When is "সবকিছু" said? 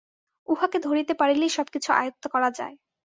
1.57-1.89